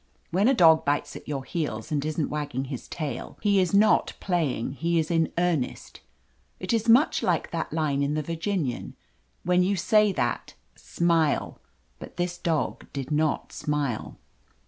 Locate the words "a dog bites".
0.47-1.15